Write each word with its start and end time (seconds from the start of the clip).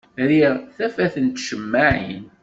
Riɣ 0.29 0.55
tafat 0.75 1.15
n 1.25 1.27
tcemmaɛin. 1.29 2.25